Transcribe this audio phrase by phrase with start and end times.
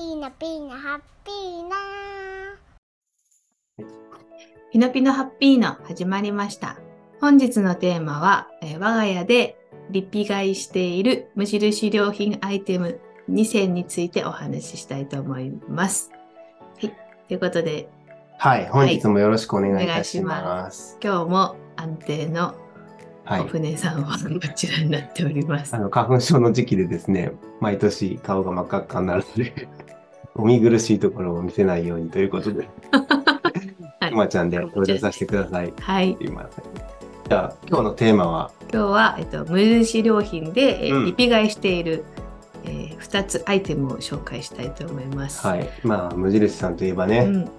[0.00, 1.76] ピーナピーナハッピーナ
[4.72, 6.78] ピノピノハッピーノ始まりました。
[7.20, 9.58] 本日のテーマは、えー我が家で
[9.90, 16.10] リピ買いしている無印良品アイテム2選についてお話ししたいと思います。
[16.80, 16.94] はい。
[17.28, 17.90] ということで、
[18.38, 20.96] はい、本日もよろしくお願いいたしお願ます。
[21.04, 22.54] 今日も安定の
[23.30, 23.40] はい。
[23.42, 25.72] お船さんはこちらになっております。
[25.72, 27.30] あの、花粉症の時期でですね、
[27.60, 29.68] 毎年顔が真っ赤っかになるので、
[30.34, 32.68] お見苦しいところを見せないようにということで、
[34.00, 35.72] はいくまちゃんで登場させてください。
[35.78, 36.16] はい。
[36.20, 36.64] すいません。
[37.28, 42.04] じゃあ、今日のテーマは、今日は、えっと、無印良品で、えーうんリピ買いしている、
[42.64, 45.46] え2つアイテムを紹介したいと思います。
[45.46, 45.68] はい。
[45.82, 47.50] まあ、無印さんといえばね、うん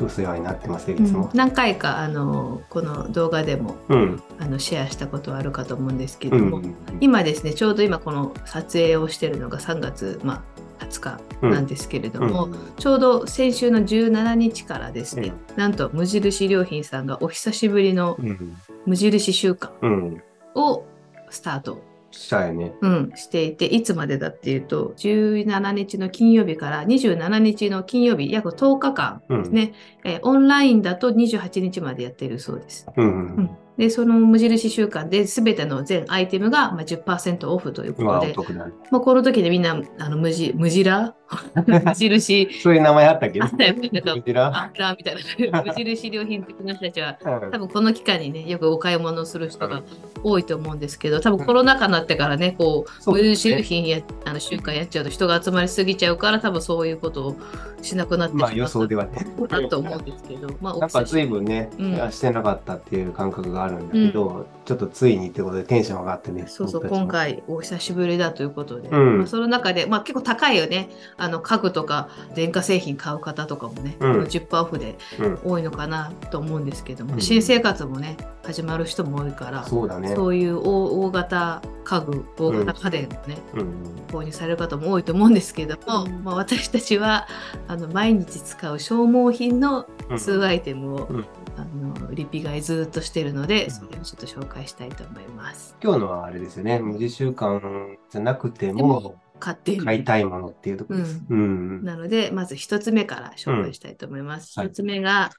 [0.00, 1.24] お世話になってますよ、いつも。
[1.24, 4.22] うん何回かあのこの動画でもうん。
[4.38, 6.74] あのシェアしたことはあるかと思うんですけども、うん。
[7.00, 10.44] 今ですねちょうど今この撮影をしているのが3月、ま
[10.80, 18.56] あ、20日なんですけれども、ちょうど先週の17日からですね、なんと無印良品さんがお久しぶりのうん。
[18.84, 20.22] 無印週間うん。
[20.54, 20.84] を
[21.30, 21.78] スタート、
[22.12, 22.72] したよね。
[22.80, 29.42] うん、していていつまでだっていうと17日の金曜日から27日の金曜日約10日間うん。
[29.42, 29.72] ですね、
[30.04, 32.86] えーオンラインだと28日までやっているそうです。
[32.96, 33.36] うん。
[33.36, 33.50] うん
[33.82, 38.54] で、その無印週間で全ての全アイテムがまあ10%オフというこまあ、とで。
[38.92, 40.84] まあ、この時でみんなあの無地無印
[41.66, 42.60] 無印。
[42.62, 43.40] そういう名前あったっけ？
[43.42, 44.46] あったよねなんか こちら？
[44.54, 45.16] あらみたい
[45.50, 45.62] な。
[45.66, 47.50] 無印良品的な人たちはうん。
[47.50, 49.82] 多分この期間にねよくお買い物する人が
[50.22, 57.36] 多いと思うんですけど多分コロナ禍になってからねこう無印良品やあの週間やっちゃうと人が集まりすぎちゃうから多分そういうことを
[57.80, 59.26] しなくなってしまったまあ予想ではね。
[59.50, 62.12] なと思うんですけどまあおなんか久しぶり随分ね、うん。
[62.12, 66.44] してなかったっていう感覚があるんだけど、ちょっとついにってことでテンション上がってね。
[66.46, 67.06] そうそう、今。
[67.08, 69.18] 回お久しぶりだということで、うん。
[69.18, 74.22] まあ、その中で、まあ、結構高いよね、あの家具とか電化製品買う方とかもね、うん。
[74.22, 77.20] 10%オフでうん、多いのかなと思うんですけども、うん。
[77.20, 80.14] 新生活もね、始まる人も多いから、そうだね。
[80.14, 83.72] そういう大大型家具、大型家電をね、うん
[84.12, 87.26] 購入される方も多いと思うんですけども、うんまあ、私たちは
[87.66, 95.76] あの毎日使う消耗品のうん数アイテムを、うんあのリピ買いずっとしてるので、うんそれをちょっと紹介したいと思います。
[95.82, 101.22] 今日のはあれですよね、無地週間じゃなくてでもも、買って買いたいものっていうところです。
[101.28, 101.84] うん。
[101.84, 104.54] なので、まず一つ目から紹介したいと思います。
[104.60, 105.30] うん一、つ目が、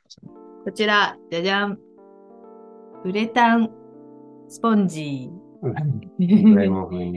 [0.65, 1.79] こちら、じゃじゃん。
[3.03, 3.69] ウレタン
[4.47, 5.29] スポンジ。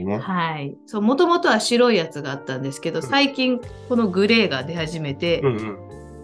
[0.05, 0.17] ね。
[0.19, 0.77] はい。
[0.85, 3.59] そう、もともとは白いやつがあったんですけど、うん最近
[3.89, 5.77] このグレーが出始めて、うんうん。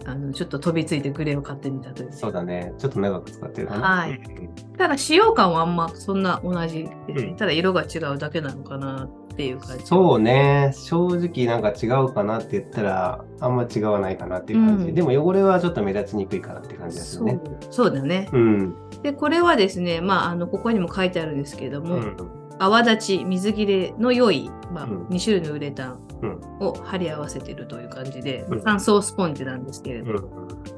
[0.06, 2.04] あのちょっと飛びついてグレーを買ってみたと。
[2.12, 2.74] そうだね。
[2.78, 3.88] ちょっと長く使ってるかな。
[3.88, 9.86] はいうんただ使用感はあんまそんな同じうんただ色が違うだけなのかなっていう感じ。
[9.86, 10.70] そうね。
[10.74, 14.84] 正直なんか違うかなって言ったら、あんま違わないかなっていう感じ。
[14.88, 17.40] うんでも汚れはちょっと目立ちにくいかなって感じですよね。
[17.70, 18.28] そうだね。
[18.32, 18.74] うん。
[19.02, 22.16] で、これはですね、まあ、あのここにも書いてあるんですけども、うん。
[22.58, 30.28] 泡立ち、水切れの良い、まあうん2種類のウレタンうんを貼り合わせているという感じで、うん乾燥スポンジなんですけれど、うん。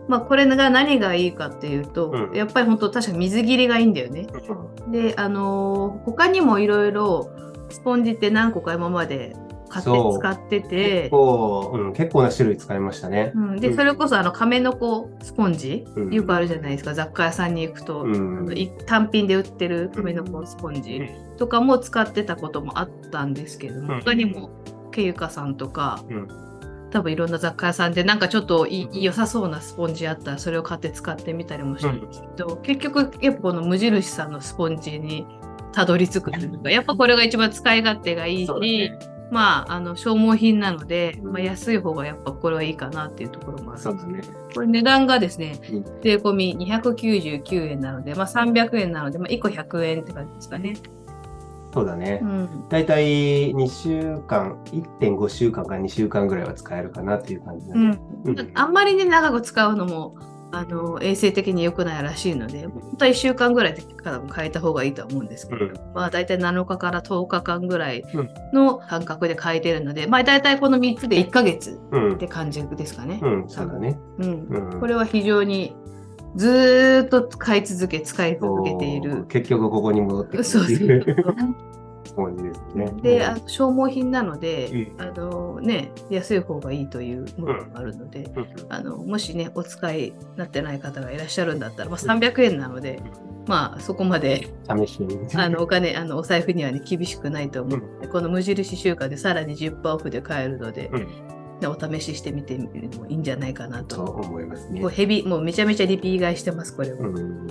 [0.08, 4.26] まあ、これが何がいいかっていうと、うんやっぱり本当確か水切りがいいんだよね。
[4.90, 7.28] で、あのー他にもいろいろ
[7.68, 9.34] スポンジって何個か今まで
[9.68, 13.32] 買って使って結て、構、うん、結構な種類使いましたね。
[13.34, 16.14] うん、でそれこそあの亀の子スポンジ、うん。
[16.14, 16.94] よくあるじゃないですか。
[16.94, 18.54] 雑貨屋さんに行くと、うん。
[18.86, 21.02] 単品で売ってる亀の子スポンジ
[21.36, 24.00] とかも使ってたこともあったんですけども、うん。
[24.00, 24.50] 他にも
[24.92, 26.28] けゆかさんとか、うん。
[26.92, 35.26] 多分いろんな雑貨屋さんでなんかちょっとい良さそうなスポンジあったらそれを買って使ってみたりもしたんですけど、結局やっぱこの無印さんのスポンジに
[35.76, 38.98] たどり着くというかやっぱこれが一番使い勝手がいいし、ね
[39.28, 44.22] まああの消耗品なので、まあ、安い方がやっぱこれはいいかなっていうところもあるそうだね。
[44.54, 50.76] これ値段がですねうん税込み299円なので、まあ、300円なので、まあ、1個100円って感じですかね。
[51.74, 52.24] そうだねう。
[52.24, 54.56] んだいたい2週間、
[55.00, 57.98] 1.5週間から2週間ぐらいは使えるかなっていう感じだね。
[58.24, 60.14] うんうんあんまりね長く使うのも
[60.52, 72.16] あの衛生的に良くないらしいので本当は1週間ぐらいで多分変えた方がいいとは思うんですけど、うんまあ大体7日から10日間ぐらいうんの間隔で変えてるので、まあ大体この3つで1ヶ月うんっ。
[72.18, 73.20] て感じですかね。
[73.22, 73.98] うん、そうだね。
[74.18, 75.74] うんうんこれは非常に
[76.36, 79.24] ずーっと使い続け使い続けている。
[79.26, 81.04] 結局ここに戻ってくるそうそう
[82.30, 82.92] いうですね。
[83.02, 93.02] で、あの消耗品なので、うんあのね、安い方がいいというものがあるので、うんあのもしね、お使いになってない方がいらっしゃるんだったら、まあ、300円なので、
[93.46, 95.18] まあ、そこまで試しに。
[95.34, 101.08] あのお金、あのお財布には、ね、厳しくないと思うので、この無印週間でさらに10%オフで買えるので、うん
[101.60, 104.12] でお試ししてみてもいいんじゃないかなとと。
[104.12, 104.90] 思いますねこう。
[104.90, 106.98] ヘビ、もうめちゃめちゃリピー買いしてます、これは。
[106.98, 107.46] うん。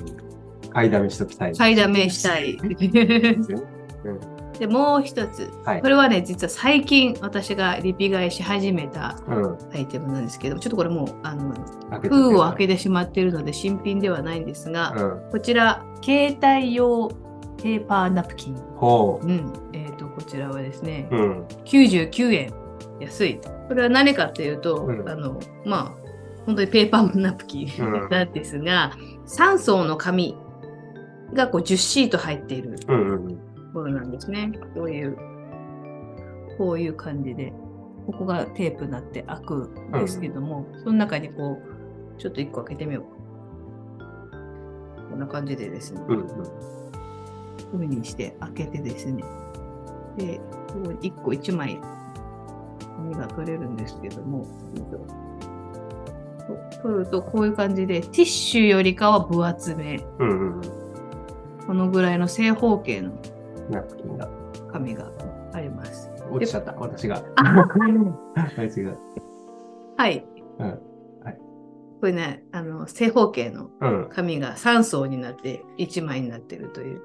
[0.72, 1.56] 買いだめしときたい。
[1.56, 2.58] 買いだめしたい。
[4.60, 5.52] で、もう一つ。
[5.66, 5.90] はいこ。
[5.90, 9.58] れはね、実は最近私がリピ買いし始めたうん。
[9.74, 11.54] アイテムなんですけど、ちょっとこれもう、あの、
[12.02, 12.76] 封を開けて。
[12.76, 15.32] てしまっているので新品ではないんですが、うん。
[15.32, 17.10] こちら、携帯用
[17.62, 18.56] ペーパーナプキン。
[18.78, 19.54] ほうん。
[19.74, 21.16] えっ、と、こちらはですね、う。
[21.16, 21.46] うん。
[21.66, 22.54] 99円。
[23.00, 23.40] 安い。
[23.68, 26.06] これは何かっていうと、うんあの、まあ、
[26.46, 28.92] 本当にペーパーナプキンうん なんですが、
[29.28, 30.38] 3層の紙
[31.34, 33.40] がこう10シート入っているうんうん
[33.76, 34.52] ものなんですね。
[34.74, 35.18] こういう、
[36.58, 37.54] こういう感じで、
[38.08, 43.16] ここがテープになって開くんですけども、その中にこう、ちょっと1個開けてみようか。
[45.10, 46.20] こんな感じでですね、うん。
[46.20, 46.28] うん
[47.72, 49.24] こうにして開けてですね、
[50.18, 51.82] で、ここ1個1枚、
[52.98, 54.46] 紙が取れるんですけども、
[56.48, 60.30] と取るとこういう感じで、ティッシュよりかは分厚め、うん。
[60.30, 60.62] うんうん。
[61.66, 63.12] このぐらいの正方形の
[63.70, 64.30] ナプキンが
[64.72, 65.12] 紙が
[65.54, 66.12] あります。
[66.30, 67.24] 落ちちゃった、私が。
[67.38, 67.68] あ
[68.58, 68.94] 私が。
[69.98, 70.26] はい。
[70.60, 71.40] うんはい
[72.02, 74.10] これね、あの、正方形のうん。
[74.10, 77.02] 紙が3層になって1枚になってるという。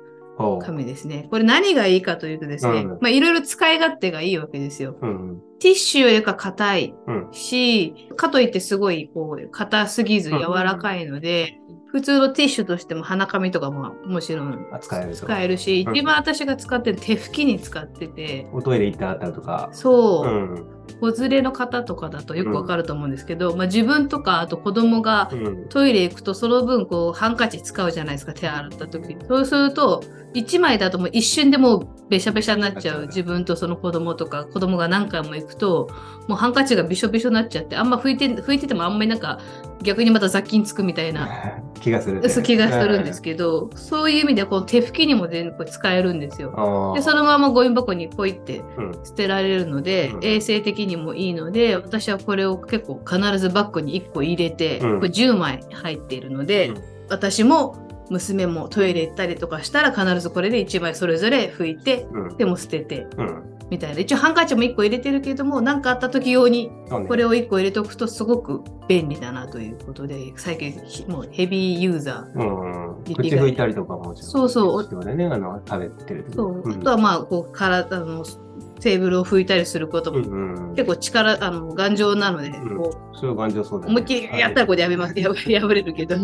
[0.63, 1.29] 紙ですね。
[1.31, 4.97] これ何がいいかというとですね、うんまあいろいろ使い勝手がいいわけですよ。
[5.01, 5.41] うん。
[5.61, 7.29] ティッシュよりか硬いうん。
[7.33, 11.60] し、かといってすごいこう硬すぎず柔らかいので、
[11.93, 15.17] 普通のティッシュとしても鼻紙とかももちろん扱えると。
[15.27, 19.71] 使えるし、うん一番私が使ってる手拭きに使ってて、おトイレ行った後とか。
[19.73, 20.67] そう、うん。
[20.95, 25.69] 子連れの方とかだとよくわかると思うんですけど、まあ、自分とかあと子供がうん。
[25.69, 30.03] トイレ行くとその分こうハンカチ使うじゃないですか手洗った時にそうすると
[30.35, 35.89] 1枚だともう一瞬でもうべしゃべしゃになっちゃう自分とその子供とか子供が何回も行くと
[36.29, 39.41] もうハンカチがびしょびしょになっちゃってあんま拭いて拭いててもあんまりなんか
[39.83, 41.29] 逆にまた雑菌つくみたいな
[41.81, 42.29] 気がする。
[42.29, 46.53] そう気がするんですけど、そういう意味でこう手拭きにも全然これ使えるんですよ。
[46.55, 48.93] どでそのままゴミ箱にポイってうん。
[49.03, 55.01] 捨てられるので、うん衛生的にもいいので私はこれを結構必ずバッグに1個入れて、うん。
[55.01, 56.83] これ10枚入っているので、うん。
[57.09, 62.37] 私も娘もトイレ行ったりとかしたら必ずこれで1枚それぞれ拭いてうん。
[62.37, 63.51] でも捨ててうん。
[63.71, 64.01] みたいな。
[64.01, 66.71] 一応ハンカチも1個入れてるけども何かあった時用に
[67.09, 73.05] これを1個入れておくとすごく便利だなということで最近ひもうヘビーユーザーうん。
[73.05, 74.31] 口拭いたりとかももちろん。
[74.31, 74.83] そうそう。
[75.67, 76.35] 食べてる時。
[76.35, 76.73] そう、ん。
[76.73, 78.25] あとはまあこう体あの
[78.81, 80.21] テーブルを拭いたりすることも。
[80.75, 82.77] 結構力あの頑丈なので、うん。
[82.77, 83.93] こそれは頑丈そうだね。
[83.93, 86.17] う思いっきりやったらこれやめます、や破れるけど、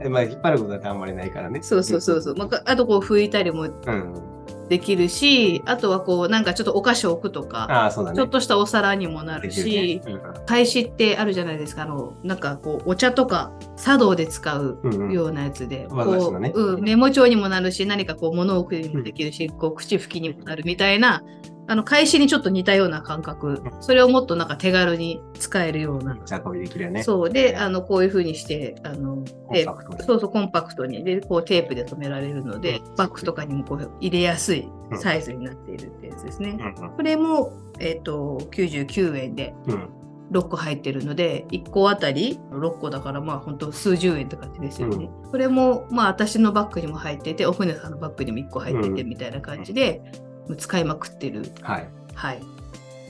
[0.00, 1.60] えまあ、引っ張ることだってあんまりないからね。
[1.62, 4.36] そうそうそうそう、まあ、あとこう拭いたりもうん。
[4.68, 8.14] できるしあとはこうなんかちょっとお菓子を置くとか、ね。
[8.14, 10.16] ちょっとしたお皿にもなるでし、ね。
[10.46, 11.82] 返しってあるじゃないですか。
[11.82, 14.80] あのなんかこうお茶とか茶道で使う
[15.12, 21.22] ようなやつで、こううん、メモ帳にもなるし何かこう物を置くにもできるし、こう口拭きにもなるみたいな
[21.68, 23.62] あの返しにちょっと似たような感覚。
[23.80, 26.14] それをもっとなんか手軽に使えるような。
[26.14, 27.02] 持ち運びできるよね。
[27.02, 27.30] そう。
[27.30, 29.22] で、あのこういう風にして、あの
[29.52, 29.74] テープ。
[29.74, 30.04] コンパクトに。
[30.04, 31.04] そうそうコンパクトに。
[31.04, 36.56] でこうテープで留められるので、バッグとかにもこう入れやすいサイズになっているってやつですね。
[36.78, 39.74] うんこれもえっ、と99円でうん。
[39.74, 39.88] うん。
[40.32, 45.08] 6個入ってるので1個あたり6個だからまあ本当数十円って感じですよね。
[45.30, 49.08] これもまあ私のバッグにも入っててお船さんのバッグにも1個入っててうん。
[49.08, 51.88] みたいな感じで、もう使いまくってるはい。
[52.14, 52.42] はい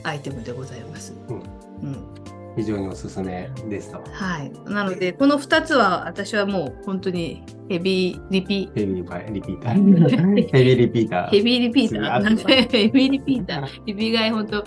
[0.03, 1.13] アイテムでございます。
[1.27, 1.97] うんうん
[2.57, 4.03] 非常におすすめですと。
[4.11, 4.51] はい。
[4.65, 9.73] なので、この2つは私はもう本当にヘビーリピ、ヘビーバイリピーター。
[10.51, 11.29] ヘビーリピーター。
[11.29, 14.63] ヘビーリピーターなんで、 ヘビーリピーター、リピ買い本当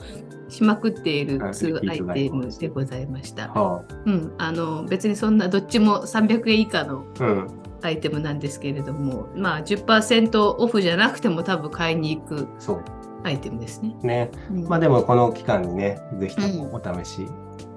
[0.49, 3.49] しまくっているーアイテムでございました。
[3.49, 4.33] はうん。
[4.39, 7.47] あの、別にそんなどっちも300円以下のあ、うん。
[7.83, 12.47] アイテムなんですけれども、まあ10%オフじゃなくても多分買いに行く。
[13.23, 13.95] アイテムですね。
[14.03, 14.31] ね。
[14.51, 17.27] うんまあでもこの期間にね、ぜひともお試し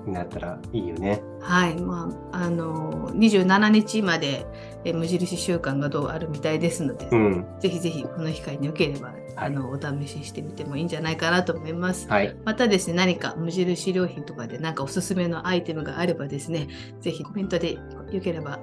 [0.06, 1.22] になったらいいよね。
[1.42, 4.46] はい、まあ、あの、27日まで
[4.86, 7.46] え無印週間がどうあるみたいですので、うん。
[7.60, 12.08] ぜひぜひこの機会によければ、あのお試ししてみてもいいんじゃないかなと思います。
[12.08, 12.36] はい。
[12.46, 16.68] またですね、何か無印良品とかで何かおすすめのアイテムがあればですね、
[17.02, 18.60] ぜひコメントでよければ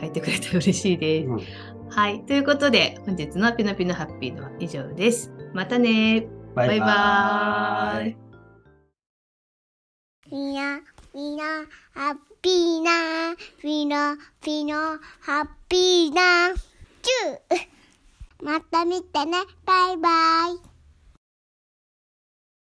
[0.00, 1.28] 書いてくれたら嬉しいです。
[1.28, 1.40] うん
[1.94, 5.30] はい、ということで本日のピノピノハッピーのは以上です。
[5.52, 8.31] またねババイバーイ
[10.32, 10.80] みな、
[11.14, 11.44] みな、
[11.92, 16.54] ハッピーな、ピノ、ピノ、ハッピーな、
[17.02, 17.68] チュー
[18.42, 19.36] また見てね、
[19.66, 20.71] バイバイ。